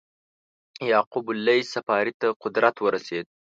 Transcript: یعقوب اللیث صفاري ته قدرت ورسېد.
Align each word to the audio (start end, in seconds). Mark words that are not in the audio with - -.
یعقوب 0.91 1.25
اللیث 1.31 1.67
صفاري 1.75 2.13
ته 2.19 2.27
قدرت 2.43 2.75
ورسېد. 2.81 3.25